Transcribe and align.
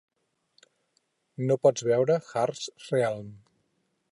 No 1.51 1.57
pots 1.67 1.85
veure 1.91 2.15
'Harsh 2.31 2.65
Realm'. 2.89 3.33